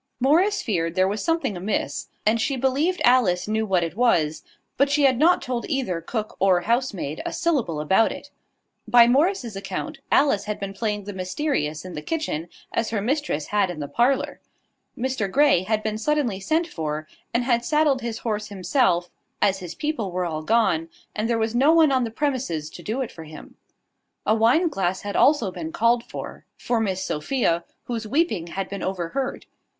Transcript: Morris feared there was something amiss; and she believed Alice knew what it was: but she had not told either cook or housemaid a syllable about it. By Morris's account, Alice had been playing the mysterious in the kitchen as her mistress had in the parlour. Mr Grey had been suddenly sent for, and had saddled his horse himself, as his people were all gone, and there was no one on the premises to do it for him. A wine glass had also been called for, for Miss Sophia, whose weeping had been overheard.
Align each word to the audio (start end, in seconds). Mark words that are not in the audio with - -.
Morris 0.19 0.63
feared 0.63 0.95
there 0.95 1.07
was 1.07 1.23
something 1.23 1.55
amiss; 1.55 2.07
and 2.25 2.41
she 2.41 2.55
believed 2.57 2.99
Alice 3.05 3.47
knew 3.47 3.67
what 3.67 3.83
it 3.83 3.95
was: 3.95 4.41
but 4.75 4.89
she 4.89 5.03
had 5.03 5.19
not 5.19 5.43
told 5.43 5.63
either 5.69 6.01
cook 6.01 6.35
or 6.39 6.61
housemaid 6.61 7.21
a 7.23 7.31
syllable 7.31 7.79
about 7.79 8.11
it. 8.11 8.31
By 8.87 9.05
Morris's 9.07 9.55
account, 9.55 9.99
Alice 10.11 10.45
had 10.45 10.59
been 10.59 10.73
playing 10.73 11.03
the 11.03 11.13
mysterious 11.13 11.85
in 11.85 11.93
the 11.93 12.01
kitchen 12.01 12.49
as 12.73 12.89
her 12.89 12.99
mistress 12.99 13.45
had 13.45 13.69
in 13.69 13.79
the 13.79 13.87
parlour. 13.87 14.41
Mr 14.97 15.29
Grey 15.31 15.61
had 15.61 15.83
been 15.83 15.99
suddenly 15.99 16.39
sent 16.39 16.65
for, 16.65 17.07
and 17.31 17.43
had 17.43 17.63
saddled 17.63 18.01
his 18.01 18.17
horse 18.25 18.47
himself, 18.47 19.07
as 19.39 19.59
his 19.59 19.75
people 19.75 20.11
were 20.11 20.25
all 20.25 20.41
gone, 20.41 20.89
and 21.15 21.29
there 21.29 21.37
was 21.37 21.53
no 21.53 21.73
one 21.73 21.91
on 21.91 22.05
the 22.05 22.09
premises 22.09 22.71
to 22.71 22.81
do 22.81 23.01
it 23.01 23.11
for 23.11 23.25
him. 23.25 23.55
A 24.25 24.33
wine 24.33 24.67
glass 24.67 25.01
had 25.01 25.15
also 25.15 25.51
been 25.51 25.71
called 25.71 26.03
for, 26.03 26.43
for 26.57 26.79
Miss 26.79 27.05
Sophia, 27.05 27.63
whose 27.83 28.07
weeping 28.07 28.47
had 28.47 28.67
been 28.67 28.81
overheard. 28.81 29.45